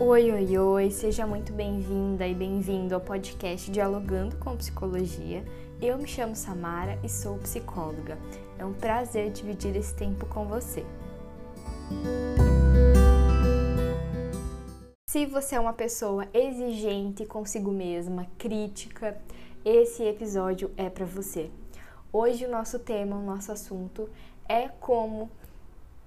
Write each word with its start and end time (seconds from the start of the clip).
Oi, 0.00 0.30
oi, 0.30 0.56
oi, 0.56 0.90
seja 0.92 1.26
muito 1.26 1.52
bem-vinda 1.52 2.24
e 2.24 2.32
bem-vindo 2.32 2.94
ao 2.94 3.00
podcast 3.00 3.68
Dialogando 3.68 4.36
com 4.36 4.56
Psicologia. 4.56 5.44
Eu 5.82 5.98
me 5.98 6.06
chamo 6.06 6.36
Samara 6.36 6.96
e 7.02 7.08
sou 7.08 7.36
psicóloga. 7.38 8.16
É 8.56 8.64
um 8.64 8.72
prazer 8.72 9.32
dividir 9.32 9.74
esse 9.74 9.92
tempo 9.96 10.24
com 10.26 10.46
você. 10.46 10.86
Se 15.10 15.26
você 15.26 15.56
é 15.56 15.60
uma 15.60 15.72
pessoa 15.72 16.28
exigente 16.32 17.26
consigo 17.26 17.72
mesma, 17.72 18.28
crítica, 18.38 19.20
esse 19.64 20.04
episódio 20.04 20.70
é 20.76 20.88
para 20.88 21.06
você. 21.06 21.50
Hoje 22.12 22.46
o 22.46 22.50
nosso 22.50 22.78
tema, 22.78 23.16
o 23.16 23.26
nosso 23.26 23.50
assunto 23.50 24.08
é 24.48 24.68
como 24.68 25.28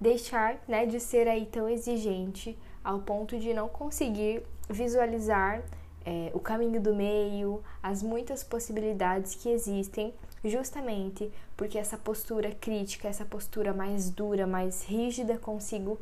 deixar, 0.00 0.58
né, 0.66 0.86
de 0.86 0.98
ser 0.98 1.28
aí 1.28 1.44
tão 1.44 1.68
exigente 1.68 2.58
ao 2.84 3.00
ponto 3.00 3.38
de 3.38 3.52
não 3.54 3.68
conseguir 3.68 4.42
visualizar 4.68 5.62
é, 6.04 6.30
o 6.34 6.40
caminho 6.40 6.80
do 6.80 6.94
meio, 6.94 7.62
as 7.82 8.02
muitas 8.02 8.42
possibilidades 8.42 9.34
que 9.34 9.48
existem, 9.48 10.12
justamente 10.44 11.30
porque 11.56 11.78
essa 11.78 11.96
postura 11.96 12.50
crítica, 12.52 13.08
essa 13.08 13.24
postura 13.24 13.72
mais 13.72 14.10
dura, 14.10 14.46
mais 14.46 14.84
rígida 14.84 15.38
consigo, 15.38 15.98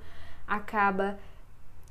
acaba 0.47 1.19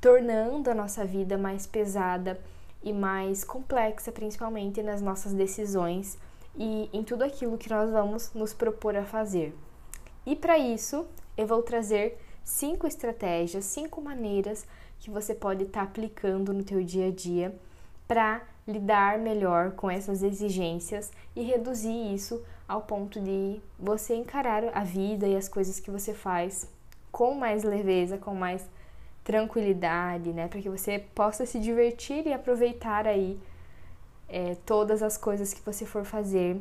tornando 0.02 0.70
a 0.70 0.76
nossa 0.76 1.06
vida 1.06 1.38
mais 1.38 1.68
pesada 1.68 2.40
e 2.82 2.94
mais 2.94 3.44
complexa, 3.44 4.12
principalmente 4.12 4.82
nas 4.82 5.02
nossas 5.02 5.34
decisões 5.34 6.18
e 6.58 6.90
em 6.92 7.04
tudo 7.04 7.24
aquilo 7.24 7.58
que 7.58 7.70
nós 7.70 7.92
vamos 7.92 8.34
nos 8.34 8.54
propor 8.54 8.96
a 8.96 9.04
fazer. 9.04 9.56
E 10.26 10.36
para 10.36 10.58
isso, 10.58 11.06
eu 11.38 11.46
vou 11.46 11.62
trazer 11.62 12.18
cinco 12.50 12.88
estratégias, 12.88 13.64
cinco 13.66 14.02
maneiras 14.02 14.66
que 15.00 15.12
você 15.12 15.36
pode 15.36 15.64
estar 15.66 15.82
tá 15.82 15.86
aplicando 15.86 16.52
no 16.52 16.64
teu 16.64 16.84
dia 16.84 17.08
a 17.08 17.12
dia 17.12 17.56
para 18.08 18.42
lidar 18.68 19.20
melhor 19.20 19.72
com 19.72 19.90
essas 19.90 20.24
exigências 20.24 21.12
e 21.36 21.44
reduzir 21.44 22.14
isso 22.14 22.44
ao 22.68 22.82
ponto 22.82 23.20
de 23.22 23.62
você 23.78 24.16
encarar 24.16 24.64
a 24.74 24.84
vida 24.84 25.28
e 25.28 25.36
as 25.36 25.48
coisas 25.48 25.80
que 25.80 25.92
você 25.92 26.14
faz 26.14 26.68
com 27.12 27.36
mais 27.36 27.64
leveza, 27.64 28.18
com 28.18 28.34
mais 28.34 28.68
tranquilidade, 29.24 30.34
né, 30.34 30.48
para 30.48 30.60
que 30.60 30.70
você 30.70 31.00
possa 31.14 31.46
se 31.46 31.60
divertir 31.60 32.26
e 32.26 32.34
aproveitar 32.34 33.06
aí 33.08 33.40
é, 34.28 34.56
todas 34.66 35.04
as 35.04 35.18
coisas 35.18 35.54
que 35.54 35.62
você 35.62 35.86
for 35.86 36.04
fazer 36.04 36.60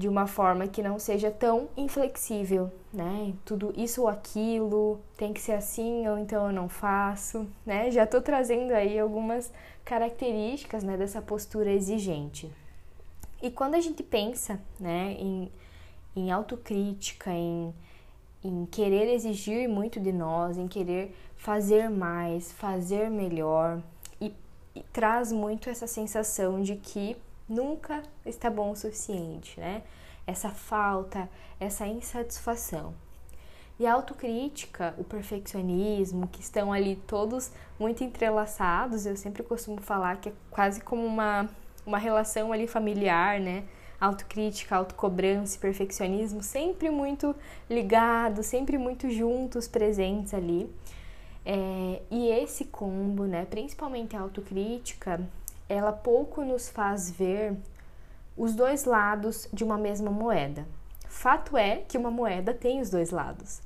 de 0.00 0.08
uma 0.08 0.26
forma 0.26 0.66
que 0.66 0.82
não 0.82 0.98
seja 0.98 1.30
tão 1.30 1.68
inflexível, 1.76 2.72
né? 2.90 3.34
Tudo 3.44 3.70
isso 3.76 4.00
ou 4.00 4.08
aquilo, 4.08 4.98
tem 5.14 5.30
que 5.30 5.40
ser 5.42 5.52
assim 5.52 6.08
ou 6.08 6.16
então 6.16 6.46
eu 6.46 6.52
não 6.54 6.70
faço, 6.70 7.46
né? 7.66 7.90
Já 7.90 8.06
tô 8.06 8.18
trazendo 8.18 8.72
aí 8.72 8.98
algumas 8.98 9.52
características, 9.84 10.82
né, 10.82 10.96
dessa 10.96 11.20
postura 11.20 11.70
exigente. 11.70 12.50
E 13.42 13.50
quando 13.50 13.74
a 13.74 13.80
gente 13.80 14.02
pensa, 14.02 14.58
né, 14.78 15.16
em, 15.18 15.52
em 16.16 16.30
autocrítica, 16.30 17.30
em, 17.30 17.74
em 18.42 18.64
querer 18.64 19.12
exigir 19.12 19.68
muito 19.68 20.00
de 20.00 20.12
nós, 20.12 20.56
em 20.56 20.66
querer 20.66 21.14
fazer 21.36 21.90
mais, 21.90 22.52
fazer 22.52 23.10
melhor, 23.10 23.82
e, 24.18 24.32
e 24.74 24.82
traz 24.94 25.30
muito 25.30 25.68
essa 25.68 25.86
sensação 25.86 26.62
de 26.62 26.76
que 26.76 27.18
nunca 27.50 28.02
está 28.24 28.48
bom 28.48 28.70
o 28.70 28.76
suficiente, 28.76 29.58
né? 29.58 29.82
Essa 30.26 30.50
falta, 30.50 31.28
essa 31.58 31.84
insatisfação. 31.86 32.94
E 33.78 33.86
a 33.86 33.94
autocrítica, 33.94 34.94
o 34.98 35.04
perfeccionismo, 35.04 36.28
que 36.28 36.40
estão 36.40 36.72
ali 36.72 36.96
todos 37.06 37.50
muito 37.78 38.04
entrelaçados, 38.04 39.04
eu 39.04 39.16
sempre 39.16 39.42
costumo 39.42 39.80
falar 39.80 40.18
que 40.18 40.28
é 40.28 40.32
quase 40.50 40.80
como 40.82 41.04
uma, 41.04 41.48
uma 41.84 41.98
relação 41.98 42.52
ali 42.52 42.68
familiar, 42.68 43.40
né? 43.40 43.64
Autocrítica, 44.00 44.76
autocobrança 44.76 45.56
e 45.56 45.60
perfeccionismo 45.60 46.42
sempre 46.42 46.90
muito 46.90 47.34
ligados, 47.68 48.46
sempre 48.46 48.78
muito 48.78 49.10
juntos, 49.10 49.66
presentes 49.66 50.32
ali. 50.34 50.70
É, 51.44 52.02
e 52.10 52.28
esse 52.28 52.66
combo, 52.66 53.24
né, 53.24 53.46
principalmente 53.46 54.14
a 54.14 54.20
autocrítica, 54.20 55.26
ela 55.70 55.92
pouco 55.92 56.44
nos 56.44 56.68
faz 56.68 57.10
ver 57.10 57.56
os 58.36 58.54
dois 58.54 58.84
lados 58.84 59.48
de 59.52 59.62
uma 59.62 59.78
mesma 59.78 60.10
moeda. 60.10 60.66
Fato 61.08 61.56
é 61.56 61.76
que 61.76 61.96
uma 61.96 62.10
moeda 62.10 62.52
tem 62.52 62.80
os 62.80 62.90
dois 62.90 63.10
lados. 63.10 63.60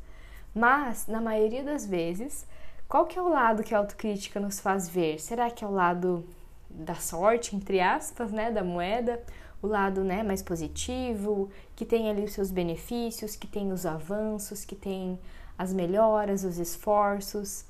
Mas, 0.55 1.07
na 1.07 1.21
maioria 1.21 1.65
das 1.65 1.87
vezes, 1.87 2.47
qual 2.87 3.07
que 3.07 3.19
é 3.19 3.23
o 3.23 3.29
lado 3.29 3.63
que 3.63 3.75
a 3.75 3.79
autocrítica 3.79 4.39
nos 4.39 4.61
faz 4.61 4.89
ver? 4.89 5.19
Será 5.19 5.51
que 5.51 5.65
é 5.65 5.67
o 5.67 5.73
lado 5.73 6.25
da 6.69 6.95
sorte, 6.95 7.57
entre 7.57 7.81
aspas, 7.81 8.31
né, 8.31 8.51
da 8.51 8.63
moeda? 8.63 9.23
O 9.63 9.67
lado, 9.67 10.05
né, 10.05 10.23
mais 10.23 10.43
positivo, 10.43 11.51
que 11.75 11.87
tem 11.87 12.11
ali 12.11 12.23
os 12.23 12.33
seus 12.33 12.51
benefícios, 12.51 13.35
que 13.35 13.47
tem 13.47 13.73
os 13.73 13.87
avanços, 13.87 14.65
que 14.65 14.77
tem 14.77 15.19
as 15.57 15.73
melhoras, 15.73 16.45
os 16.45 16.59
esforços? 16.59 17.65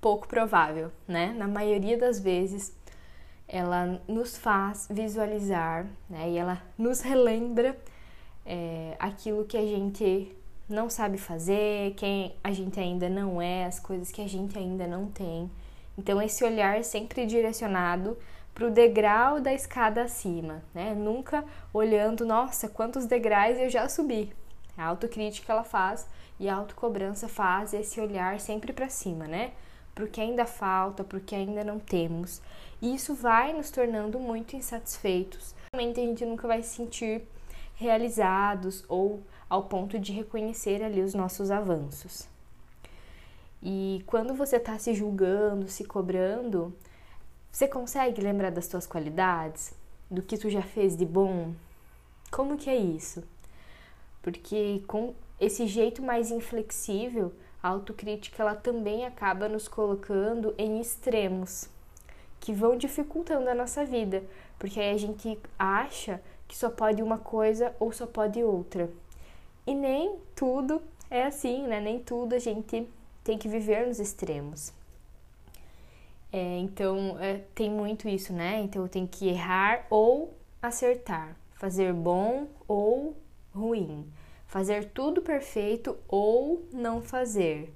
Pouco 0.00 0.28
provável, 0.28 0.92
né? 1.08 1.34
Na 1.36 1.48
maioria 1.48 1.98
das 1.98 2.20
vezes, 2.20 2.72
ela 3.48 4.00
nos 4.06 4.36
faz 4.36 4.86
visualizar, 4.90 5.86
né? 6.08 6.30
E 6.30 6.36
ela 6.36 6.62
nos 6.76 7.00
relembra 7.00 7.76
é, 8.44 8.94
aquilo 8.98 9.44
que 9.44 9.56
a 9.56 9.64
gente 9.64 10.36
não 10.68 10.90
sabe 10.90 11.16
fazer, 11.16 11.94
quem 11.94 12.34
a 12.44 12.52
gente 12.52 12.78
ainda 12.78 13.08
não 13.08 13.40
é, 13.40 13.64
as 13.64 13.80
coisas 13.80 14.12
que 14.12 14.20
a 14.20 14.28
gente 14.28 14.58
ainda 14.58 14.86
não 14.86 15.06
tem. 15.06 15.50
Então 15.96 16.20
esse 16.20 16.44
olhar 16.44 16.78
é 16.78 16.82
sempre 16.82 17.24
direcionado 17.24 18.18
para 18.54 18.66
o 18.66 18.70
degrau 18.70 19.40
da 19.40 19.52
escada 19.52 20.02
acima, 20.02 20.62
né? 20.74 20.94
Nunca 20.94 21.44
olhando, 21.72 22.26
nossa, 22.26 22.68
quantos 22.68 23.06
degraus 23.06 23.56
eu 23.56 23.70
já 23.70 23.88
subi. 23.88 24.32
A 24.76 24.84
autocrítica 24.84 25.52
ela 25.52 25.64
faz 25.64 26.06
e 26.38 26.48
a 26.48 26.54
autocobrança 26.54 27.28
faz 27.28 27.72
esse 27.72 28.00
olhar 28.00 28.38
sempre 28.40 28.72
para 28.72 28.88
cima, 28.88 29.26
né? 29.26 29.52
Para 29.98 30.06
que 30.06 30.20
ainda 30.20 30.46
falta, 30.46 31.02
para 31.02 31.18
que 31.18 31.34
ainda 31.34 31.64
não 31.64 31.80
temos. 31.80 32.40
E 32.80 32.94
isso 32.94 33.16
vai 33.16 33.52
nos 33.52 33.68
tornando 33.68 34.20
muito 34.20 34.54
insatisfeitos. 34.54 35.56
Realmente 35.72 35.98
a 35.98 36.04
gente 36.04 36.24
nunca 36.24 36.46
vai 36.46 36.62
se 36.62 36.76
sentir 36.76 37.22
realizados 37.74 38.84
ou 38.88 39.20
ao 39.50 39.64
ponto 39.64 39.98
de 39.98 40.12
reconhecer 40.12 40.84
ali 40.84 41.02
os 41.02 41.14
nossos 41.14 41.50
avanços. 41.50 42.28
E 43.60 44.04
quando 44.06 44.34
você 44.34 44.58
está 44.58 44.78
se 44.78 44.94
julgando, 44.94 45.66
se 45.66 45.82
cobrando, 45.84 46.72
você 47.50 47.66
consegue 47.66 48.20
lembrar 48.20 48.52
das 48.52 48.66
suas 48.66 48.86
qualidades, 48.86 49.74
do 50.08 50.22
que 50.22 50.38
tu 50.38 50.48
já 50.48 50.62
fez 50.62 50.96
de 50.96 51.04
bom? 51.04 51.52
Como 52.30 52.56
que 52.56 52.70
é 52.70 52.76
isso? 52.76 53.24
Porque 54.22 54.80
com 54.86 55.16
esse 55.40 55.66
jeito 55.66 56.04
mais 56.04 56.30
inflexível, 56.30 57.32
a 57.62 57.68
autocrítica 57.68 58.42
ela 58.42 58.54
também 58.54 59.04
acaba 59.04 59.48
nos 59.48 59.68
colocando 59.68 60.54
em 60.56 60.80
extremos 60.80 61.68
que 62.40 62.52
vão 62.52 62.76
dificultando 62.76 63.48
a 63.50 63.54
nossa 63.54 63.84
vida, 63.84 64.22
porque 64.58 64.80
aí 64.80 64.94
a 64.94 64.98
gente 64.98 65.38
acha 65.58 66.20
que 66.46 66.56
só 66.56 66.70
pode 66.70 67.02
uma 67.02 67.18
coisa 67.18 67.74
ou 67.78 67.92
só 67.92 68.06
pode 68.06 68.42
outra. 68.42 68.90
E 69.66 69.74
nem 69.74 70.16
tudo 70.34 70.80
é 71.10 71.24
assim, 71.24 71.66
né? 71.66 71.80
Nem 71.80 71.98
tudo 71.98 72.34
a 72.34 72.38
gente 72.38 72.88
tem 73.22 73.36
que 73.36 73.48
viver 73.48 73.86
nos 73.86 73.98
extremos. 73.98 74.72
É, 76.32 76.58
então, 76.58 77.16
é, 77.20 77.42
tem 77.54 77.70
muito 77.70 78.08
isso, 78.08 78.32
né? 78.32 78.60
Então, 78.60 78.86
tenho 78.88 79.08
que 79.08 79.28
errar 79.28 79.86
ou 79.90 80.34
acertar, 80.60 81.36
fazer 81.54 81.92
bom 81.92 82.46
ou 82.66 83.16
ruim, 83.54 84.06
fazer 84.48 84.86
tudo 84.86 85.22
perfeito 85.22 85.96
ou 86.08 86.66
não 86.72 87.00
fazer 87.00 87.72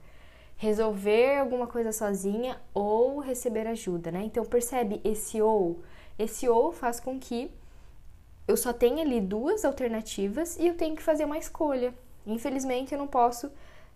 resolver 0.62 1.38
alguma 1.38 1.66
coisa 1.66 1.90
sozinha 1.90 2.56
ou 2.72 3.19
receber 3.19 3.66
ajuda, 3.66 4.12
né? 4.12 4.22
Então 4.24 4.44
percebe 4.44 5.00
esse 5.02 5.42
ou, 5.42 5.82
esse 6.16 6.48
ou 6.48 6.70
faz 6.70 7.00
com 7.00 7.19
que 7.19 7.50
eu 8.46 8.56
só 8.56 8.72
tenha 8.72 9.02
ali 9.02 9.20
duas 9.20 9.64
alternativas 9.64 10.56
e 10.60 10.69
eu 10.69 10.76
tenho 10.76 10.94
que 10.94 11.02
fazer 11.02 11.24
uma 11.24 11.36
escolha. 11.36 11.92
Infelizmente 12.24 12.92
eu 12.92 12.98
não 12.98 13.08
posso 13.08 13.50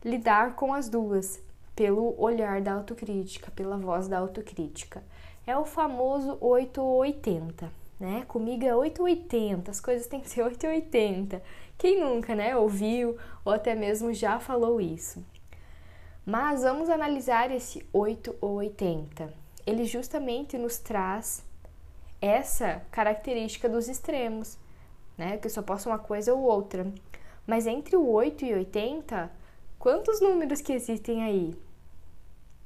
lidar 0.05 0.57
com 0.57 0.75
as 0.75 0.89
duas 0.89 1.41
pelo 1.77 2.21
olhar 2.21 2.61
da 2.61 2.73
autocrítica, 2.73 3.53
pela 3.53 3.77
voz 3.77 4.09
da 4.09 4.19
autocrítica. 4.19 5.05
É 5.47 5.57
o 5.57 5.65
famoso 5.65 6.37
880, 6.41 7.71
né? 7.99 8.25
Comigo 8.27 8.65
é 8.65 8.75
880, 8.75 9.71
as 9.71 9.81
coisas 9.81 10.07
têm 10.07 10.21
que 10.21 10.29
ser 10.29 10.43
880. 10.43 11.43
Quem 11.79 12.01
nunca, 12.01 12.35
né, 12.35 12.57
ouviu 12.57 13.17
ou 13.45 13.53
até 13.53 13.75
mesmo 13.75 14.13
já 14.13 14.39
falou 14.39 14.81
isso? 14.81 15.25
Mas 16.25 16.63
vamos 16.63 16.89
analisar 16.89 17.51
esse 17.51 17.87
8 17.93 18.37
ou 18.41 18.55
80. 18.55 19.33
Ele 19.67 19.85
justamente 19.85 20.59
nos 20.59 20.79
traz 20.79 21.45
essa 22.21 22.83
característica 22.91 23.69
dos 23.69 23.89
extremos, 23.89 24.59
né? 25.17 25.37
Que 25.39 25.47
eu 25.47 25.51
só 25.51 25.63
posso 25.63 25.89
uma 25.89 25.99
coisa 25.99 26.35
ou 26.35 26.43
outra. 26.43 26.93
Mas 27.47 27.67
entre 27.67 27.97
o 27.97 28.09
8 28.09 28.45
e 28.45 28.55
80, 28.55 29.31
quantos 29.79 30.21
números 30.21 30.61
que 30.61 30.73
existem 30.73 31.23
aí? 31.23 31.57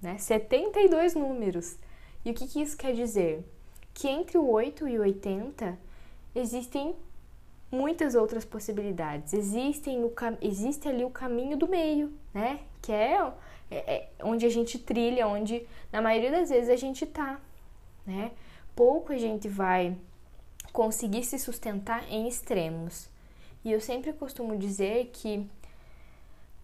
né? 0.00 0.16
72 0.18 1.14
números. 1.14 1.76
E 2.24 2.30
o 2.30 2.34
que, 2.34 2.46
que 2.46 2.60
isso 2.60 2.76
quer 2.76 2.94
dizer? 2.94 3.44
Que 4.00 4.08
entre 4.08 4.38
o 4.38 4.48
8 4.48 4.88
e 4.88 4.98
o 4.98 5.02
80 5.02 5.78
existem 6.34 6.96
muitas 7.70 8.14
outras 8.14 8.46
possibilidades. 8.46 9.34
Existem 9.34 10.02
o, 10.02 10.10
existe 10.40 10.88
ali 10.88 11.04
o 11.04 11.10
caminho 11.10 11.54
do 11.54 11.68
meio, 11.68 12.10
né? 12.32 12.60
Que 12.80 12.92
é, 12.92 13.30
é, 13.70 13.76
é 13.76 14.08
onde 14.22 14.46
a 14.46 14.48
gente 14.48 14.78
trilha, 14.78 15.28
onde 15.28 15.66
na 15.92 16.00
maioria 16.00 16.30
das 16.30 16.48
vezes 16.48 16.70
a 16.70 16.76
gente 16.76 17.04
tá, 17.04 17.38
né? 18.06 18.32
Pouco 18.74 19.12
a 19.12 19.18
gente 19.18 19.46
vai 19.48 19.94
conseguir 20.72 21.22
se 21.22 21.38
sustentar 21.38 22.10
em 22.10 22.26
extremos. 22.26 23.06
E 23.62 23.70
eu 23.70 23.82
sempre 23.82 24.14
costumo 24.14 24.56
dizer 24.56 25.10
que 25.12 25.46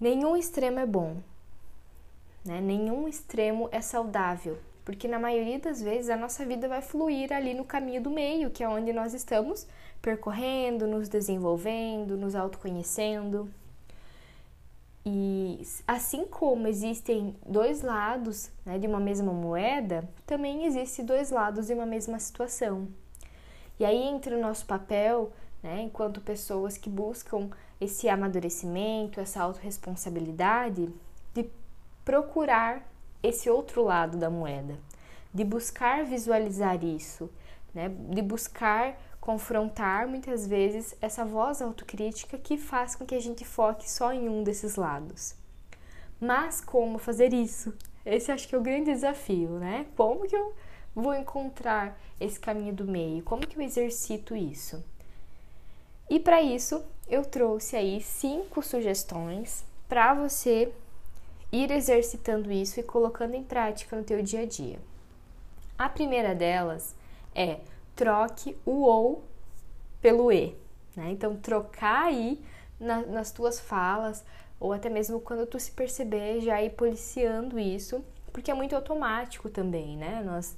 nenhum 0.01 0.39
extremo 0.39 0.79
é 0.79 0.87
bom, 0.87 1.19
né? 2.43 2.63
Nenhum 2.63 3.07
extremo 3.07 3.69
é 3.71 3.83
saudável, 3.83 4.59
porque 4.87 5.09
na 5.09 5.19
maioria 5.19 5.59
das 5.59 5.83
vezes 5.83 6.09
a 6.09 6.17
nossa 6.17 6.47
vida 6.47 6.69
vai 6.69 6.81
fluir 6.81 7.33
ali 7.33 7.53
no 7.53 7.65
caminho 7.65 8.01
do 8.01 8.09
meio, 8.09 8.53
que 8.53 8.63
é 8.63 8.69
onde 8.69 8.93
nós 8.93 9.15
estamos 9.15 9.67
percorrendo, 10.01 10.87
nos 10.87 11.09
desenvolvendo, 11.09 12.17
nos 12.17 12.37
autoconhecendo. 12.37 13.51
E 15.05 15.61
assim 15.89 16.25
como 16.25 16.69
existem 16.69 17.35
dois 17.45 17.83
lados 17.83 18.49
né, 18.65 18.79
de 18.79 18.87
uma 18.87 19.01
mesma 19.01 19.33
moeda, 19.33 20.09
também 20.25 20.67
existem 20.67 21.05
dois 21.05 21.33
lados 21.33 21.67
de 21.67 21.75
uma 21.75 21.85
mesma 21.85 22.21
situação. 22.21 22.87
E 23.81 23.85
aí 23.85 24.01
entra 24.01 24.37
o 24.39 24.41
nosso 24.41 24.67
papel, 24.67 25.33
né, 25.65 25.83
enquanto 25.83 26.21
pessoas 26.21 26.79
que 26.79 26.89
buscam 26.89 27.51
esse 27.81 28.09
amadurecimento, 28.09 29.19
essa 29.19 29.43
autorresponsabilidade, 29.43 30.89
de 31.35 31.51
procurar 32.05 32.87
esse 33.29 33.51
outro 33.51 33.83
lado 33.83 34.17
da 34.17 34.31
moeda, 34.31 34.79
de 35.33 35.45
buscar 35.45 36.05
visualizar 36.05 36.83
isso, 36.85 37.31
né, 37.75 37.89
de 37.89 38.23
buscar 38.23 38.99
confrontar 39.21 40.07
muitas 40.07 40.47
vezes 40.47 40.95
essa 41.01 41.25
voz 41.25 41.61
autocrítica 41.61 42.39
que 42.39 42.57
faz 42.57 42.95
com 42.95 43.05
que 43.05 43.15
a 43.15 43.21
gente 43.21 43.45
foque 43.45 43.91
só 43.91 44.13
em 44.13 44.29
um 44.29 44.45
desses 44.45 44.77
lados. 44.77 45.35
Mas 46.21 46.61
como 46.61 46.97
fazer 46.97 47.33
isso? 47.35 47.75
Esse 48.05 48.31
acho 48.31 48.47
que 48.47 48.55
é 48.55 48.59
o 48.59 48.63
grande 48.63 48.93
desafio, 48.93 49.51
né? 49.59 49.87
Como 49.97 50.29
que 50.29 50.37
eu 50.37 50.55
vou 50.95 51.13
encontrar 51.13 51.99
esse 52.21 52.39
caminho 52.39 52.73
do 52.73 52.85
meio? 52.85 53.25
Como 53.25 53.45
que 53.47 53.59
eu 53.59 53.63
exercito 53.63 54.37
isso? 54.37 54.83
E 56.09 56.21
para 56.21 56.41
isso, 56.41 56.85
eu 57.09 57.25
trouxe 57.25 57.75
aí 57.77 58.01
cinco 58.01 58.63
sugestões 58.63 59.65
para 59.89 60.15
você 60.15 60.73
ir 61.53 61.71
exercitando 61.71 62.51
isso 62.53 62.81
e 62.81 62.83
colocando 62.83 63.35
em 63.35 63.43
prática 63.43 63.97
no 63.97 64.05
teu 64.05 64.23
dia 64.23 64.41
a 64.41 64.47
dia. 64.47 64.79
A 65.79 65.89
primeira 65.89 66.35
delas 66.35 66.95
é 67.35 67.61
troque 67.95 68.57
o 68.65 68.83
ou 68.83 69.25
pelo 70.01 70.33
e. 70.33 70.57
Né? 70.95 71.11
Então, 71.11 71.37
trocar 71.37 72.07
aí 72.07 72.41
na, 72.81 73.03
nas 73.03 73.31
tuas 73.31 73.61
falas, 73.61 74.25
ou 74.59 74.73
até 74.73 74.89
mesmo 74.89 75.21
quando 75.21 75.47
tu 75.47 75.59
se 75.61 75.71
perceber, 75.73 76.41
já 76.41 76.63
ir 76.63 76.71
policiando 76.71 77.59
isso, 77.59 78.05
porque 78.33 78.51
é 78.51 78.55
muito 78.55 78.75
automático 78.75 79.49
também, 79.49 79.97
né? 79.97 80.23
Nós, 80.25 80.57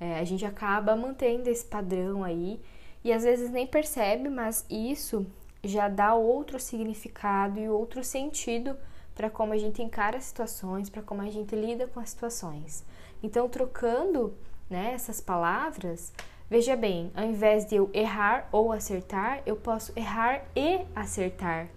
é, 0.00 0.18
a 0.18 0.24
gente 0.24 0.44
acaba 0.44 0.94
mantendo 0.96 1.48
esse 1.48 1.64
padrão 1.64 2.22
aí 2.22 2.60
e 3.02 3.12
às 3.12 3.22
vezes 3.22 3.50
nem 3.50 3.66
percebe, 3.66 4.28
mas 4.28 4.64
isso 4.68 5.26
já 5.62 5.88
dá 5.88 6.14
outro 6.14 6.58
significado 6.58 7.58
e 7.58 7.68
outro 7.68 8.04
sentido 8.04 8.76
para 9.18 9.28
como 9.28 9.52
a 9.52 9.58
gente 9.58 9.82
encara 9.82 10.20
situações, 10.20 10.88
para 10.88 11.02
como 11.02 11.20
a 11.20 11.28
gente 11.28 11.54
lida 11.56 11.88
com 11.88 11.98
as 11.98 12.10
situações. 12.10 12.84
Então, 13.20 13.48
trocando 13.48 14.32
né, 14.70 14.92
essas 14.94 15.20
palavras, 15.20 16.12
Veja 16.50 16.74
bem, 16.74 17.12
ao 17.14 17.24
invés 17.24 17.66
de 17.66 17.76
eu 17.76 17.90
errar 17.92 18.48
ou 18.50 18.72
acertar, 18.72 19.42
eu 19.44 19.54
posso 19.54 19.92
errar 19.94 20.46
e 20.56 20.80
acertar. 20.96 21.68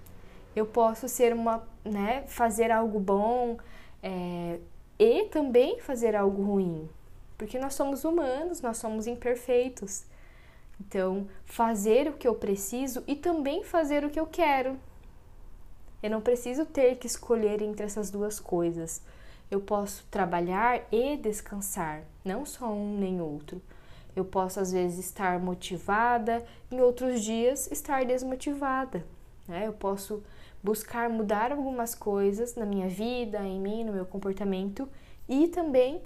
Eu 0.55 0.65
posso 0.65 1.09
ser 1.09 1.33
uma, 1.33 1.67
né, 1.83 2.23
fazer 2.27 2.71
algo 2.71 2.97
bom 2.97 3.57
é, 4.01 4.59
e 4.97 5.25
também 5.25 5.81
fazer 5.81 6.15
algo 6.15 6.41
ruim, 6.41 6.89
porque 7.37 7.59
nós 7.59 7.73
somos 7.73 8.05
humanos, 8.05 8.61
nós 8.61 8.77
somos 8.77 9.07
imperfeitos. 9.07 10.05
Então, 10.79 11.27
fazer 11.43 12.07
o 12.07 12.13
que 12.13 12.27
eu 12.27 12.35
preciso 12.35 13.03
e 13.05 13.15
também 13.15 13.65
fazer 13.65 14.05
o 14.05 14.09
que 14.09 14.19
eu 14.19 14.25
quero. 14.25 14.79
Eu 16.01 16.09
não 16.09 16.21
preciso 16.21 16.65
ter 16.65 16.97
que 16.97 17.07
escolher 17.07 17.61
entre 17.61 17.85
essas 17.85 18.09
duas 18.09 18.39
coisas. 18.39 19.01
Eu 19.49 19.59
posso 19.59 20.05
trabalhar 20.09 20.81
e 20.91 21.17
descansar, 21.17 22.03
não 22.23 22.45
só 22.45 22.67
um 22.71 22.97
nem 22.97 23.21
outro. 23.21 23.61
Eu 24.15 24.25
posso 24.25 24.59
às 24.59 24.71
vezes 24.71 25.05
estar 25.05 25.39
motivada, 25.39 26.45
em 26.71 26.81
outros 26.81 27.21
dias 27.21 27.71
estar 27.71 28.05
desmotivada. 28.05 29.05
Né? 29.47 29.67
Eu 29.67 29.73
posso 29.73 30.23
buscar 30.63 31.09
mudar 31.09 31.51
algumas 31.51 31.95
coisas 31.95 32.55
na 32.55 32.65
minha 32.65 32.87
vida, 32.87 33.39
em 33.39 33.59
mim, 33.59 33.83
no 33.83 33.93
meu 33.93 34.05
comportamento 34.05 34.87
e 35.27 35.47
também 35.47 36.01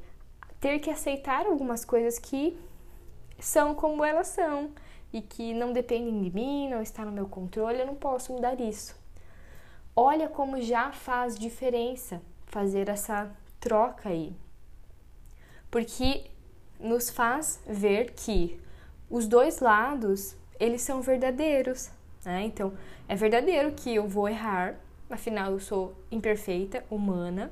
ter 0.59 0.80
que 0.80 0.89
aceitar 0.89 1.45
algumas 1.45 1.83
coisas 1.83 2.18
que 2.18 2.57
são 3.39 3.75
como 3.75 4.03
elas 4.03 4.27
são 4.27 4.71
e 5.12 5.21
que 5.21 5.53
não 5.53 5.74
dependem 5.74 6.21
de 6.21 6.33
mim, 6.33 6.69
não 6.69 6.81
está 6.81 7.06
no 7.06 7.12
meu 7.12 7.27
controle, 7.27 7.80
eu 7.80 7.86
não 7.86 7.95
posso 7.95 8.33
mudar 8.33 8.59
isso. 8.59 8.95
Olha 9.95 10.27
como 10.27 10.62
já 10.62 10.92
faz 10.92 11.39
diferença 11.39 12.21
fazer 12.47 12.89
essa 12.89 13.31
troca 13.62 14.09
aí. 14.09 14.36
Porque 15.71 16.25
nos 16.77 17.09
faz 17.09 17.62
ver 17.65 18.12
que 18.12 18.59
os 19.09 19.25
dois 19.25 19.59
lados 19.59 20.36
eles 20.59 20.81
são 20.81 21.01
verdadeiros. 21.01 21.89
Né? 22.25 22.44
Então, 22.44 22.74
é 23.07 23.15
verdadeiro 23.15 23.71
que 23.71 23.95
eu 23.95 24.06
vou 24.06 24.27
errar, 24.27 24.75
afinal 25.09 25.51
eu 25.51 25.59
sou 25.62 25.95
imperfeita, 26.12 26.83
humana, 26.89 27.50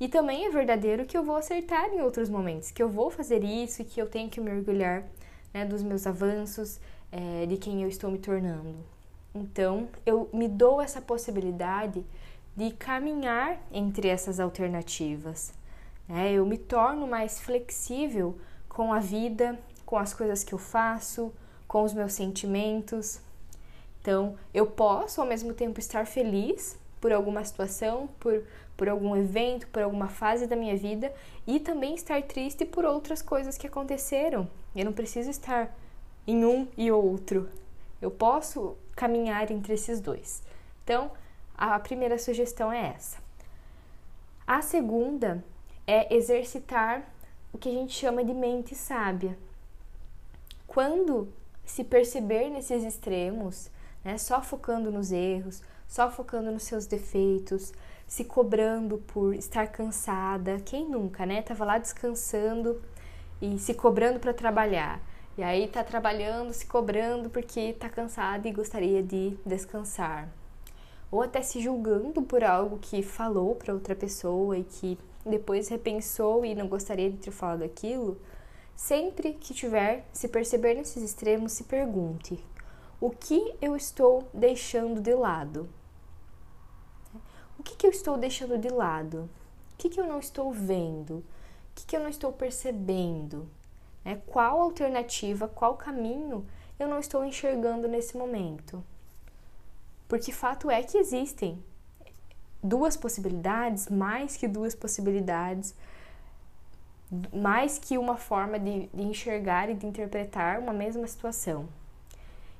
e 0.00 0.08
também 0.08 0.46
é 0.46 0.50
verdadeiro 0.50 1.04
que 1.04 1.18
eu 1.18 1.22
vou 1.22 1.36
acertar 1.36 1.92
em 1.92 2.00
outros 2.00 2.30
momentos, 2.30 2.70
que 2.70 2.82
eu 2.82 2.88
vou 2.88 3.10
fazer 3.10 3.44
isso 3.44 3.82
e 3.82 3.84
que 3.84 4.00
eu 4.00 4.08
tenho 4.08 4.30
que 4.30 4.40
me 4.40 4.50
orgulhar 4.50 5.04
né, 5.52 5.66
dos 5.66 5.82
meus 5.82 6.06
avanços, 6.06 6.80
é, 7.12 7.44
de 7.46 7.56
quem 7.56 7.82
eu 7.82 7.88
estou 7.88 8.10
me 8.10 8.18
tornando. 8.18 8.97
Então, 9.34 9.88
eu 10.06 10.28
me 10.32 10.48
dou 10.48 10.80
essa 10.80 11.00
possibilidade 11.00 12.04
de 12.56 12.70
caminhar 12.72 13.60
entre 13.72 14.08
essas 14.08 14.40
alternativas. 14.40 15.52
Né? 16.08 16.32
Eu 16.32 16.44
me 16.44 16.58
torno 16.58 17.06
mais 17.06 17.38
flexível 17.40 18.38
com 18.68 18.92
a 18.92 18.98
vida, 18.98 19.58
com 19.84 19.96
as 19.96 20.12
coisas 20.12 20.42
que 20.42 20.52
eu 20.52 20.58
faço, 20.58 21.32
com 21.66 21.82
os 21.82 21.92
meus 21.92 22.14
sentimentos. 22.14 23.20
Então, 24.00 24.36
eu 24.52 24.66
posso 24.66 25.20
ao 25.20 25.26
mesmo 25.26 25.52
tempo 25.52 25.78
estar 25.78 26.06
feliz 26.06 26.78
por 27.00 27.12
alguma 27.12 27.44
situação, 27.44 28.08
por, 28.18 28.42
por 28.76 28.88
algum 28.88 29.14
evento, 29.14 29.68
por 29.68 29.82
alguma 29.82 30.08
fase 30.08 30.46
da 30.46 30.56
minha 30.56 30.76
vida 30.76 31.12
e 31.46 31.60
também 31.60 31.94
estar 31.94 32.20
triste 32.22 32.64
por 32.64 32.84
outras 32.84 33.22
coisas 33.22 33.56
que 33.56 33.66
aconteceram. 33.66 34.48
Eu 34.74 34.84
não 34.84 34.92
preciso 34.92 35.30
estar 35.30 35.76
em 36.26 36.44
um 36.44 36.66
e 36.76 36.90
outro. 36.90 37.48
Eu 38.00 38.10
posso 38.10 38.76
caminhar 38.98 39.48
entre 39.52 39.74
esses 39.74 40.00
dois. 40.00 40.42
Então, 40.82 41.12
a 41.56 41.78
primeira 41.78 42.18
sugestão 42.18 42.72
é 42.72 42.94
essa. 42.96 43.18
A 44.44 44.60
segunda 44.60 45.44
é 45.86 46.12
exercitar 46.12 47.08
o 47.52 47.58
que 47.58 47.68
a 47.68 47.72
gente 47.72 47.92
chama 47.92 48.24
de 48.24 48.34
mente 48.34 48.74
sábia. 48.74 49.38
Quando 50.66 51.32
se 51.64 51.84
perceber 51.84 52.50
nesses 52.50 52.82
extremos, 52.82 53.70
né, 54.04 54.18
só 54.18 54.42
focando 54.42 54.90
nos 54.90 55.12
erros, 55.12 55.62
só 55.86 56.10
focando 56.10 56.50
nos 56.50 56.64
seus 56.64 56.86
defeitos, 56.86 57.72
se 58.04 58.24
cobrando 58.24 58.98
por 58.98 59.32
estar 59.32 59.68
cansada, 59.68 60.58
quem 60.64 60.88
nunca, 60.88 61.24
né? 61.24 61.40
Tava 61.42 61.64
lá 61.64 61.78
descansando 61.78 62.82
e 63.40 63.58
se 63.58 63.74
cobrando 63.74 64.18
para 64.18 64.34
trabalhar. 64.34 65.00
E 65.38 65.42
aí 65.44 65.68
tá 65.68 65.84
trabalhando, 65.84 66.52
se 66.52 66.66
cobrando 66.66 67.30
porque 67.30 67.72
tá 67.72 67.88
cansada 67.88 68.48
e 68.48 68.52
gostaria 68.52 69.04
de 69.04 69.38
descansar. 69.46 70.28
Ou 71.12 71.22
até 71.22 71.42
se 71.42 71.60
julgando 71.60 72.20
por 72.22 72.42
algo 72.42 72.76
que 72.76 73.04
falou 73.04 73.54
para 73.54 73.72
outra 73.72 73.94
pessoa 73.94 74.58
e 74.58 74.64
que 74.64 74.98
depois 75.24 75.68
repensou 75.68 76.44
e 76.44 76.56
não 76.56 76.66
gostaria 76.66 77.08
de 77.08 77.18
ter 77.18 77.30
falado 77.30 77.62
aquilo, 77.62 78.20
sempre 78.74 79.32
que 79.34 79.54
tiver 79.54 80.08
se 80.12 80.26
perceber 80.26 80.74
nesses 80.74 81.04
extremos, 81.04 81.52
se 81.52 81.62
pergunte: 81.62 82.44
o 83.00 83.08
que 83.08 83.54
eu 83.62 83.76
estou 83.76 84.28
deixando 84.34 85.00
de 85.00 85.14
lado? 85.14 85.68
O 87.56 87.62
que, 87.62 87.76
que 87.76 87.86
eu 87.86 87.92
estou 87.92 88.16
deixando 88.16 88.58
de 88.58 88.70
lado? 88.70 89.30
O 89.74 89.76
que, 89.78 89.88
que 89.88 90.00
eu 90.00 90.06
não 90.08 90.18
estou 90.18 90.52
vendo? 90.52 91.18
O 91.18 91.24
que, 91.76 91.86
que 91.86 91.96
eu 91.96 92.00
não 92.00 92.08
estou 92.08 92.32
percebendo? 92.32 93.48
É, 94.08 94.16
qual 94.26 94.62
alternativa, 94.62 95.46
qual 95.46 95.76
caminho 95.76 96.46
eu 96.80 96.88
não 96.88 96.98
estou 96.98 97.22
enxergando 97.26 97.86
nesse 97.86 98.16
momento? 98.16 98.82
Porque 100.08 100.32
fato 100.32 100.70
é 100.70 100.82
que 100.82 100.96
existem 100.96 101.62
duas 102.62 102.96
possibilidades, 102.96 103.90
mais 103.90 104.34
que 104.34 104.48
duas 104.48 104.74
possibilidades, 104.74 105.74
mais 107.30 107.78
que 107.78 107.98
uma 107.98 108.16
forma 108.16 108.58
de, 108.58 108.86
de 108.94 109.02
enxergar 109.02 109.68
e 109.68 109.74
de 109.74 109.86
interpretar 109.86 110.58
uma 110.58 110.72
mesma 110.72 111.06
situação. 111.06 111.68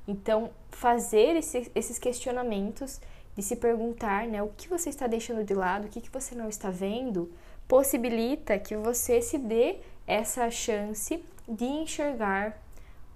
Então, 0.07 0.51
fazer 0.71 1.35
esse, 1.35 1.73
esses 1.75 1.99
questionamentos 1.99 3.01
de 3.35 3.43
se 3.43 3.57
perguntar 3.57 4.27
né, 4.27 4.43
o 4.43 4.51
que 4.55 4.69
você 4.69 4.91
está 4.91 5.07
deixando 5.07 5.43
de 5.43 5.55
lado, 5.55 5.87
o 5.87 5.89
que, 5.89 6.03
que 6.03 6.11
você 6.11 6.35
não 6.35 6.51
está 6.51 6.69
vendo, 6.69 7.33
possibilita 7.67 8.59
que 8.59 8.77
você 8.77 9.23
se 9.23 9.39
dê 9.39 9.81
essa 10.09 10.51
chance 10.51 11.23
de 11.47 11.67
enxergar 11.67 12.59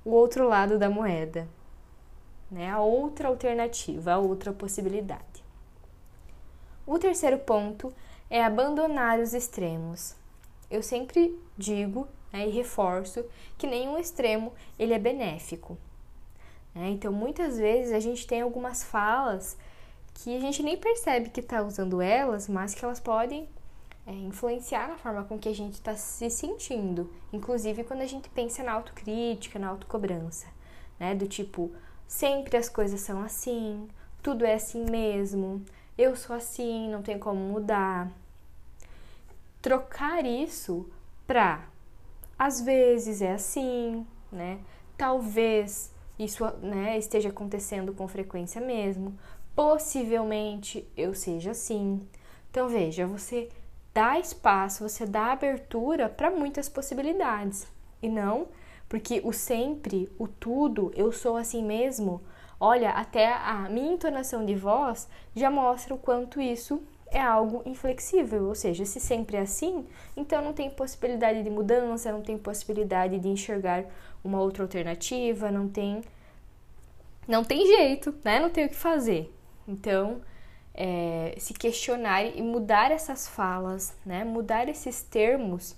o 0.04 0.10
outro 0.10 0.46
lado 0.46 0.78
da 0.78 0.90
moeda, 0.90 1.48
né, 2.50 2.70
a 2.70 2.80
outra 2.80 3.28
alternativa, 3.28 4.12
a 4.12 4.18
outra 4.18 4.52
possibilidade. 4.52 5.42
O 6.86 6.98
terceiro 6.98 7.38
ponto 7.38 7.94
é 8.28 8.44
abandonar 8.44 9.18
os 9.18 9.32
extremos. 9.32 10.14
Eu 10.70 10.82
sempre 10.82 11.34
digo 11.56 12.06
né, 12.30 12.46
e 12.46 12.50
reforço 12.50 13.24
que 13.56 13.66
nenhum 13.66 13.98
extremo 13.98 14.52
ele 14.78 14.92
é 14.92 14.98
benéfico. 14.98 15.78
Né? 16.74 16.90
Então, 16.90 17.10
muitas 17.10 17.56
vezes 17.56 17.92
a 17.92 18.00
gente 18.00 18.26
tem 18.26 18.42
algumas 18.42 18.84
falas 18.84 19.56
que 20.12 20.36
a 20.36 20.40
gente 20.40 20.62
nem 20.62 20.76
percebe 20.76 21.30
que 21.30 21.40
está 21.40 21.62
usando 21.62 22.02
elas, 22.02 22.48
mas 22.48 22.74
que 22.74 22.84
elas 22.84 23.00
podem 23.00 23.48
é, 24.06 24.12
influenciar 24.12 24.88
na 24.88 24.96
forma 24.96 25.24
com 25.24 25.38
que 25.38 25.48
a 25.48 25.54
gente 25.54 25.74
está 25.74 25.94
se 25.96 26.28
sentindo, 26.28 27.10
inclusive 27.32 27.84
quando 27.84 28.00
a 28.00 28.06
gente 28.06 28.28
pensa 28.30 28.62
na 28.62 28.72
autocrítica, 28.72 29.58
na 29.58 29.68
autocobrança, 29.68 30.46
né? 30.98 31.14
Do 31.14 31.26
tipo, 31.26 31.70
sempre 32.06 32.56
as 32.56 32.68
coisas 32.68 33.00
são 33.00 33.22
assim, 33.22 33.88
tudo 34.22 34.44
é 34.44 34.54
assim 34.54 34.84
mesmo, 34.84 35.64
eu 35.96 36.16
sou 36.16 36.34
assim, 36.34 36.90
não 36.90 37.02
tem 37.02 37.18
como 37.18 37.38
mudar. 37.38 38.10
Trocar 39.60 40.24
isso 40.24 40.90
pra 41.26 41.68
às 42.38 42.60
vezes 42.60 43.22
é 43.22 43.32
assim, 43.32 44.04
né? 44.30 44.58
Talvez 44.96 45.92
isso 46.18 46.44
né, 46.60 46.98
esteja 46.98 47.28
acontecendo 47.28 47.92
com 47.94 48.08
frequência 48.08 48.60
mesmo. 48.60 49.16
Possivelmente 49.54 50.84
eu 50.96 51.14
seja 51.14 51.52
assim. 51.52 52.00
Então 52.50 52.68
veja, 52.68 53.06
você 53.06 53.48
dá 53.94 54.18
espaço, 54.18 54.88
você 54.88 55.06
dá 55.06 55.32
abertura 55.32 56.08
para 56.08 56.30
muitas 56.30 56.68
possibilidades. 56.68 57.66
E 58.02 58.08
não 58.08 58.48
porque 58.92 59.22
o 59.24 59.32
sempre, 59.32 60.06
o 60.18 60.28
tudo, 60.28 60.92
eu 60.94 61.10
sou 61.10 61.38
assim 61.38 61.64
mesmo. 61.64 62.20
Olha, 62.60 62.90
até 62.90 63.32
a 63.32 63.66
minha 63.70 63.94
entonação 63.94 64.44
de 64.44 64.54
voz 64.54 65.08
já 65.34 65.50
mostra 65.50 65.94
o 65.94 65.98
quanto 65.98 66.38
isso 66.38 66.82
é 67.06 67.18
algo 67.18 67.62
inflexível, 67.64 68.44
ou 68.48 68.54
seja, 68.54 68.84
se 68.84 69.00
sempre 69.00 69.38
é 69.38 69.40
assim, 69.40 69.86
então 70.14 70.44
não 70.44 70.52
tem 70.52 70.68
possibilidade 70.68 71.42
de 71.42 71.48
mudança, 71.48 72.12
não 72.12 72.20
tem 72.20 72.36
possibilidade 72.36 73.18
de 73.18 73.28
enxergar 73.28 73.86
uma 74.22 74.42
outra 74.42 74.62
alternativa, 74.62 75.50
não 75.50 75.68
tem 75.68 76.02
não 77.26 77.42
tem 77.42 77.66
jeito, 77.66 78.14
né? 78.22 78.40
Não 78.40 78.50
tem 78.50 78.66
o 78.66 78.68
que 78.68 78.76
fazer. 78.76 79.34
Então, 79.66 80.20
é, 80.74 81.34
se 81.38 81.52
questionar 81.52 82.24
e 82.24 82.42
mudar 82.42 82.90
essas 82.90 83.28
falas, 83.28 83.94
né? 84.04 84.24
Mudar 84.24 84.68
esses 84.68 85.02
termos, 85.02 85.76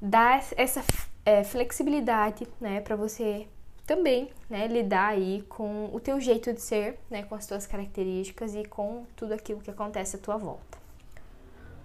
dar 0.00 0.42
essa 0.56 0.84
é, 1.24 1.42
flexibilidade, 1.42 2.46
né? 2.60 2.80
Para 2.80 2.96
você 2.96 3.48
também, 3.86 4.30
né? 4.48 4.66
Lidar 4.66 5.08
aí 5.08 5.42
com 5.48 5.90
o 5.92 6.00
teu 6.00 6.20
jeito 6.20 6.52
de 6.52 6.60
ser, 6.60 6.98
né? 7.10 7.22
Com 7.24 7.34
as 7.34 7.46
tuas 7.46 7.66
características 7.66 8.54
e 8.54 8.64
com 8.64 9.04
tudo 9.16 9.32
aquilo 9.32 9.60
que 9.60 9.70
acontece 9.70 10.16
à 10.16 10.18
tua 10.18 10.36
volta. 10.36 10.78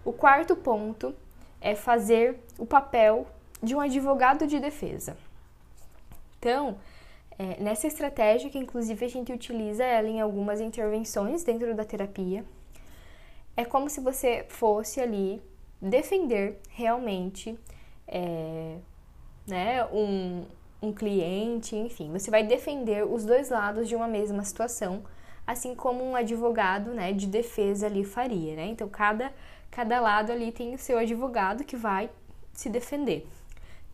O 0.03 0.11
quarto 0.11 0.55
ponto 0.55 1.15
é 1.59 1.75
fazer 1.75 2.39
o 2.57 2.65
papel 2.65 3.27
de 3.61 3.75
um 3.75 3.79
advogado 3.79 4.47
de 4.47 4.59
defesa. 4.59 5.15
Então, 6.39 6.77
é, 7.41 7.57
nessa 7.59 7.87
estratégia, 7.87 8.51
que 8.51 8.59
inclusive 8.59 9.03
a 9.03 9.09
gente 9.09 9.33
utiliza 9.33 9.83
ela 9.83 10.07
em 10.07 10.21
algumas 10.21 10.61
intervenções 10.61 11.43
dentro 11.43 11.73
da 11.73 11.83
terapia, 11.83 12.45
é 13.57 13.65
como 13.65 13.89
se 13.89 13.99
você 13.99 14.45
fosse 14.47 15.01
ali 15.01 15.41
defender 15.81 16.59
realmente 16.69 17.57
é, 18.07 18.77
né, 19.47 19.83
um, 19.87 20.45
um 20.79 20.93
cliente, 20.93 21.75
enfim, 21.75 22.11
você 22.11 22.29
vai 22.29 22.43
defender 22.43 23.03
os 23.07 23.25
dois 23.25 23.49
lados 23.49 23.89
de 23.89 23.95
uma 23.95 24.07
mesma 24.07 24.43
situação, 24.43 25.01
assim 25.47 25.73
como 25.73 26.03
um 26.03 26.15
advogado 26.15 26.93
né, 26.93 27.11
de 27.11 27.25
defesa 27.25 27.87
ali 27.87 28.03
faria. 28.03 28.55
Né? 28.55 28.67
Então, 28.67 28.87
cada, 28.87 29.33
cada 29.71 29.99
lado 29.99 30.31
ali 30.31 30.51
tem 30.51 30.75
o 30.75 30.77
seu 30.77 30.99
advogado 30.99 31.63
que 31.63 31.75
vai 31.75 32.07
se 32.53 32.69
defender. 32.69 33.25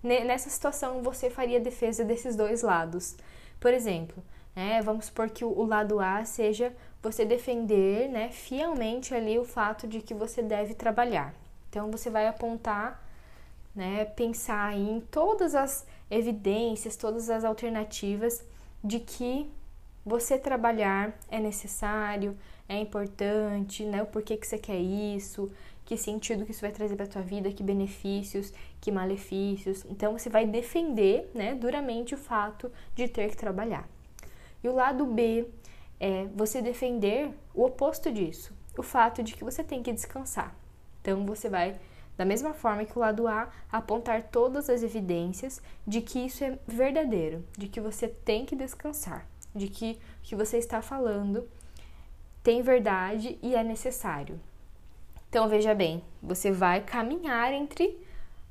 Nessa 0.08 0.50
situação, 0.50 1.04
você 1.04 1.30
faria 1.30 1.60
defesa 1.60 2.06
desses 2.06 2.36
dois 2.36 2.62
lados. 2.62 3.16
Por 3.60 3.74
exemplo, 3.74 4.24
né, 4.56 4.82
vamos 4.82 5.08
supor 5.08 5.30
que 5.30 5.44
o, 5.44 5.66
lado 5.66 6.00
A 6.00 6.24
seja 6.24 6.74
você 7.04 7.26
defender 7.26 8.08
né, 8.08 8.30
fielmente 8.30 9.14
ali 9.14 9.38
o 9.38 9.44
fato 9.44 9.86
de 9.86 10.02
que 10.02 10.14
você 10.14 10.42
deve 10.42 10.74
trabalhar. 10.74 11.34
Então, 11.70 11.92
você 11.92 12.10
vai 12.10 12.28
apontar, 12.28 13.04
né, 13.76 14.06
pensar 14.06 14.76
em 14.76 15.02
todas 15.12 15.54
as 15.54 15.86
evidências, 16.10 16.96
todas 16.96 17.30
as 17.30 17.44
alternativas 17.44 18.44
de 18.84 19.00
que 19.00 19.52
você 20.06 20.38
trabalhar 20.38 21.14
é 21.30 21.38
necessário, 21.38 22.38
é 22.70 22.80
importante, 22.80 23.84
né? 23.84 24.02
O 24.02 24.06
porquê 24.06 24.38
que 24.38 24.48
você 24.48 24.58
quer 24.58 24.80
isso, 24.80 25.52
que 25.88 25.96
sentido 25.96 26.44
que 26.44 26.52
isso 26.52 26.60
vai 26.60 26.72
trazer 26.74 26.98
para 26.98 27.08
tua 27.08 27.22
vida, 27.22 27.50
que 27.50 27.64
benefícios, 27.64 28.52
que 28.82 28.92
malefícios. 28.92 29.86
Então 29.90 30.12
você 30.12 30.30
vai 30.30 30.46
defender, 30.46 31.32
né, 31.34 31.56
duramente 31.56 32.14
o 32.14 32.18
fato 32.18 32.70
de 32.94 33.08
ter 33.08 33.30
que 33.30 33.38
trabalhar. 33.38 33.88
E 34.62 34.68
o 34.68 34.74
lado 34.74 35.06
B 35.06 35.48
é 35.98 36.26
você 36.36 36.62
defender 36.62 37.32
o 37.56 37.64
oposto 37.64 38.12
disso, 38.12 38.54
o 38.78 38.84
fato 38.84 39.24
de 39.24 39.34
que 39.34 39.46
você 39.46 39.64
tem 39.64 39.82
que 39.82 39.94
descansar. 39.94 40.54
Então 41.02 41.26
você 41.26 41.48
vai 41.48 41.80
da 42.18 42.26
mesma 42.26 42.54
forma 42.54 42.84
que 42.84 42.98
o 42.98 43.00
lado 43.00 43.26
A 43.26 43.50
apontar 43.72 44.24
todas 44.24 44.70
as 44.70 44.84
evidências 44.84 45.62
de 45.88 46.02
que 46.02 46.20
isso 46.20 46.44
é 46.44 46.60
verdadeiro, 46.68 47.46
de 47.58 47.70
que 47.70 47.80
você 47.80 48.10
tem 48.10 48.46
que 48.46 48.58
descansar, 48.58 49.26
de 49.56 49.70
que 49.70 49.98
o 50.20 50.24
que 50.24 50.36
você 50.36 50.58
está 50.58 50.82
falando 50.82 51.48
tem 52.44 52.62
verdade 52.62 53.40
e 53.42 53.56
é 53.56 53.64
necessário. 53.64 54.38
Então 55.38 55.48
veja 55.48 55.76
bem, 55.76 56.02
você 56.20 56.52
vai 56.52 56.82
caminhar 56.82 57.54
entre 57.54 57.96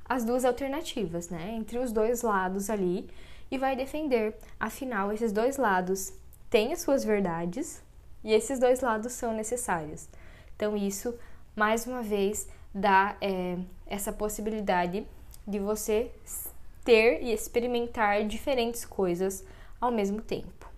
as 0.09 0.25
duas 0.25 0.45
alternativas, 0.45 1.29
né? 1.29 1.51
Entre 1.51 1.81
os 1.81 1.91
dois 1.91 2.23
lados 2.23 2.71
ali 2.71 3.11
e 3.51 3.59
vai 3.59 3.75
defender. 3.75 4.37
Afinal, 4.61 5.11
esses 5.11 5.33
dois 5.33 5.57
lados 5.57 6.13
têm 6.49 6.73
as 6.73 6.83
suas 6.83 7.03
verdades 7.03 7.83
e 8.23 8.33
esses 8.33 8.61
dois 8.61 8.83
lados 8.83 9.15
são 9.15 9.35
necessários. 9.35 10.09
Então 10.55 10.77
isso, 10.77 11.13
mais 11.57 11.89
uma 11.89 12.05
vez, 12.05 12.49
dá 12.73 13.17
é, 13.21 13.59
essa 13.89 14.13
possibilidade 14.13 15.05
de 15.45 15.59
você 15.59 16.13
ter 16.85 17.21
e 17.21 17.33
experimentar 17.33 18.25
diferentes 18.29 18.85
coisas 18.85 19.45
ao 19.81 19.91
mesmo 19.91 20.23
tempo. 20.23 20.71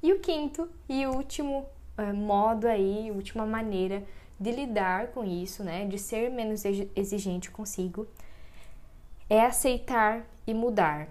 E 0.00 0.12
o 0.12 0.20
quinto 0.20 0.70
e 0.88 1.04
último 1.04 1.66
é, 1.98 2.12
modo 2.12 2.68
aí, 2.68 3.10
última 3.10 3.44
maneira 3.44 4.04
de 4.38 4.50
lidar 4.50 5.08
com 5.08 5.24
isso, 5.24 5.64
né, 5.64 5.86
de 5.86 5.98
ser 5.98 6.30
menos 6.30 6.64
exigente 6.64 7.50
consigo, 7.50 8.06
é 9.28 9.40
aceitar 9.40 10.24
e 10.46 10.54
mudar. 10.54 11.08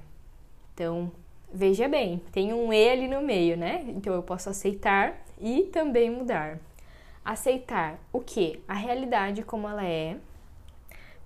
Então, 0.74 1.12
veja 1.52 1.88
bem, 1.88 2.22
tem 2.32 2.54
um 2.54 2.72
E 2.72 2.90
ali 2.90 3.08
no 3.08 3.22
meio, 3.22 3.58
né? 3.58 3.84
Então 3.88 4.14
eu 4.14 4.24
posso 4.24 4.50
aceitar 4.50 5.16
e 5.40 5.64
também 5.64 6.10
mudar. 6.10 6.60
Aceitar 7.24 7.98
o 8.14 8.22
que? 8.22 8.62
A 8.68 8.74
realidade 8.74 9.44
como 9.44 9.68
ela 9.68 9.86
é. 9.86 10.18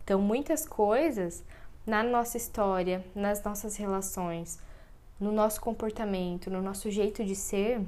Então, 0.04 0.22
muitas 0.22 0.68
coisas 0.68 1.44
na 1.86 2.02
nossa 2.04 2.38
história, 2.38 3.06
nas 3.14 3.44
nossas 3.44 3.76
relações, 3.76 4.60
no 5.20 5.32
nosso 5.32 5.60
comportamento, 5.60 6.50
no 6.50 6.62
nosso 6.62 6.90
jeito 6.90 7.24
de 7.24 7.36
ser, 7.36 7.82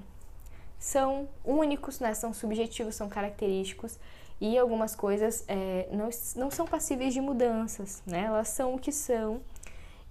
são 0.82 1.30
únicos, 1.46 2.00
né? 2.00 2.12
são 2.16 2.34
subjetivos, 2.34 2.96
são 2.96 3.08
característicos 3.08 4.00
e 4.42 4.58
algumas 4.58 4.96
coisas 4.96 5.46
é, 5.48 5.88
não, 5.92 6.10
não 6.36 6.50
são 6.50 6.66
passíveis 6.66 7.14
de 7.14 7.22
mudanças, 7.22 8.02
né? 8.04 8.24
elas 8.26 8.48
são 8.48 8.74
o 8.74 8.80
que 8.80 8.92
são 8.92 9.42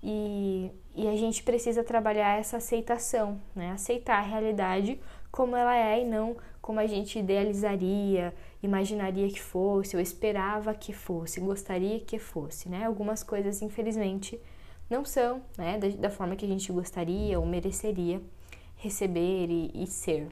e, 0.01 0.71
e 0.95 1.09
a 1.09 1.17
gente 1.17 1.43
precisa 1.43 1.83
trabalhar 1.83 2.39
essa 2.39 2.59
aceitação, 2.59 3.41
né? 3.53 3.73
aceitar 3.73 4.19
a 4.19 4.23
realidade 4.23 5.01
como 5.33 5.57
ela 5.57 5.77
é 5.77 6.03
e 6.03 6.05
não 6.05 6.37
como 6.63 6.79
a 6.79 6.87
gente 6.87 7.19
idealizaria, 7.19 8.33
imaginaria 8.63 9.29
que 9.29 9.41
fosse, 9.41 9.97
ou 9.97 10.01
esperava 10.01 10.73
que 10.73 10.93
fosse, 10.93 11.41
gostaria 11.41 11.99
que 11.99 12.17
fosse, 12.17 12.69
né? 12.69 12.85
Algumas 12.85 13.25
coisas, 13.25 13.61
infelizmente, 13.61 14.41
não 14.89 15.05
são, 15.05 15.43
né, 15.59 15.79
da, 15.79 15.89
da 15.89 16.11
forma 16.11 16.37
que 16.37 16.45
a 16.45 16.49
gente 16.49 16.71
gostaria 16.71 17.41
ou 17.41 17.47
mereceria 17.47 18.21
receber 18.77 19.49
e, 19.51 19.83
e 19.83 19.87
ser. 19.87 20.29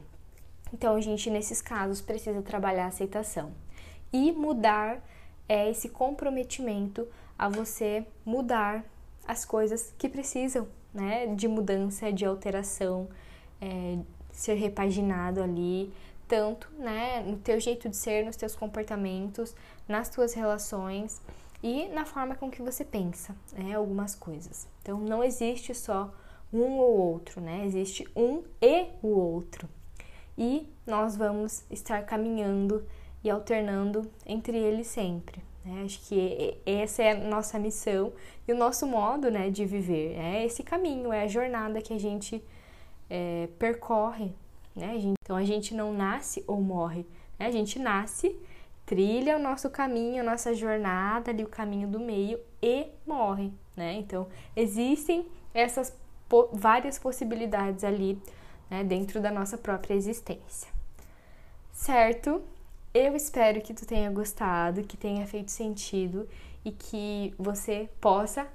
Então, 0.72 0.94
a 0.94 1.00
gente, 1.00 1.30
nesses 1.30 1.62
casos, 1.62 2.00
precisa 2.00 2.42
trabalhar 2.42 2.84
a 2.84 2.88
aceitação 2.88 3.52
e 4.12 4.32
mudar 4.32 5.02
é, 5.48 5.70
esse 5.70 5.88
comprometimento 5.88 7.06
a 7.38 7.48
você 7.48 8.06
mudar 8.25 8.84
as 9.26 9.44
coisas 9.44 9.94
que 9.98 10.08
precisam, 10.08 10.68
né, 10.92 11.26
de 11.34 11.46
mudança, 11.46 12.12
de 12.12 12.25
alteração, 12.25 13.08
é, 13.60 13.98
ser 14.32 14.54
repaginado 14.54 15.42
ali, 15.42 15.92
tanto, 16.26 16.70
né, 16.78 17.22
no 17.22 17.37
teu 17.38 17.58
jeito 17.60 17.88
de 17.88 17.96
ser, 17.96 18.25
nos 18.25 18.37
teus 18.37 18.54
comportamentos, 18.54 19.54
nas 19.87 20.08
tuas 20.08 20.34
relações 20.34 21.20
e 21.62 21.88
na 21.88 22.04
forma 22.04 22.34
com 22.34 22.50
que 22.50 22.62
você 22.62 22.84
pensa, 22.84 23.34
né, 23.52 23.75
algumas 23.75 24.14
coisas. 24.14 24.68
Então, 24.82 24.98
não 24.98 25.25
existe 25.25 25.75
só 25.75 26.12
um 26.52 26.78
ou 26.78 26.96
outro, 26.98 27.40
né? 27.40 27.64
Existe 27.66 28.08
um 28.16 28.42
e 28.60 28.87
o 29.02 29.08
outro. 29.08 29.68
E 30.38 30.73
nós 30.87 31.16
vamos 31.16 31.64
estar 31.68 32.00
caminhando 32.04 32.87
e 33.25 33.28
alternando 33.28 34.09
entre 34.25 34.57
eles 34.57 34.87
sempre. 34.87 35.42
Né? 35.64 35.83
Acho 35.85 36.00
que 36.07 36.57
essa 36.64 37.02
é 37.02 37.11
a 37.11 37.16
nossa 37.16 37.59
missão 37.59 38.12
e 38.47 38.52
o 38.52 38.57
nosso 38.57 38.87
modo 38.87 39.33
né, 39.33 39.50
de 39.50 39.66
viver. 39.66 40.16
É 40.16 40.45
esse 40.45 40.62
caminho, 40.62 41.12
é 41.12 41.25
a 41.25 41.26
jornada 41.26 41.83
que 41.83 41.92
a 41.92 41.99
gente 41.99 42.42
é, 43.11 43.49
percorre. 43.59 44.33
Né? 44.76 45.12
Então 45.21 45.37
a 45.37 45.45
gente 45.45 45.75
não 45.75 45.92
nasce 45.92 46.45
ou 46.47 46.61
morre. 46.61 47.04
Né? 47.37 47.47
A 47.47 47.50
gente 47.50 47.80
nasce, 47.80 48.38
trilha 48.87 49.37
o 49.37 49.40
nosso 49.40 49.68
caminho, 49.68 50.23
a 50.23 50.25
nossa 50.25 50.54
jornada, 50.54 51.33
ali 51.33 51.42
o 51.42 51.49
caminho 51.49 51.88
do 51.88 51.99
meio 51.99 52.38
e 52.62 52.87
morre. 53.04 53.52
Né? 53.76 53.95
Então 53.95 54.28
existem 54.54 55.26
essas 55.52 55.92
po 56.28 56.49
várias 56.52 56.99
possibilidades 56.99 57.83
ali 57.83 58.21
né, 58.70 58.84
dentro 58.84 59.20
da 59.20 59.30
nossa 59.30 59.56
própria 59.56 59.94
existência. 59.94 60.70
Certo? 61.72 62.42
Eu 62.92 63.14
espero 63.14 63.60
que 63.60 63.75
tu 63.75 63.87
tenha 63.87 64.10
gostado, 64.10 64.82
que 64.82 64.96
tenha 64.96 65.26
feito 65.26 65.50
sentido 65.50 66.28
e 66.64 66.72
que 66.72 67.34
você 67.38 67.88
possa 68.00 68.46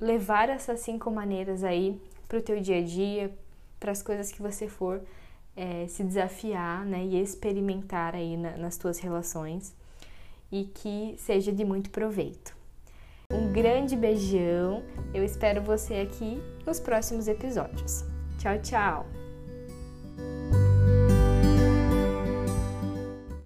levar 0.00 0.48
essas 0.48 0.80
cinco 0.80 1.10
maneiras 1.10 1.62
aí 1.62 2.00
para 2.26 2.38
o 2.38 2.42
teu 2.42 2.60
dia 2.60 2.78
a 2.78 2.82
dia, 2.82 3.32
para 3.78 3.92
as 3.92 4.02
coisas 4.02 4.32
que 4.32 4.40
você 4.40 4.66
for 4.66 5.02
é, 5.56 5.86
se 5.88 6.02
desafiar 6.02 6.84
né, 6.84 7.04
e 7.04 7.20
experimentar 7.20 8.14
aí 8.14 8.36
na, 8.36 8.56
nas 8.56 8.76
tuas 8.76 8.98
relações 8.98 9.74
e 10.50 10.64
que 10.64 11.14
seja 11.18 11.52
de 11.52 11.64
muito 11.64 11.90
proveito. 11.90 12.56
Um 13.32 13.52
grande 13.52 13.96
beijão, 13.96 14.82
eu 15.12 15.24
espero 15.24 15.62
você 15.62 15.94
aqui 15.94 16.40
nos 16.66 16.78
próximos 16.78 17.26
episódios. 17.26 18.04
Tchau, 18.38 18.58
tchau! 18.60 19.13
you 20.16 20.63